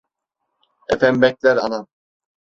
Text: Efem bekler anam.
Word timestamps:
Efem 0.93 1.21
bekler 1.21 1.57
anam. 1.57 1.87